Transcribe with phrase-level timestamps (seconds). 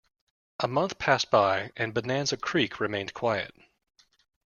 [0.59, 3.53] A month passed by, and Bonanza Creek remained quiet.